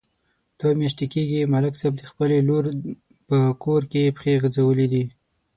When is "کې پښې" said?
3.91-4.33